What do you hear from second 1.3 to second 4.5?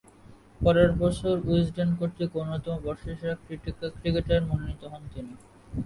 Wisden কর্তৃক অন্যতম বর্ষসেরা ক্রিকেটার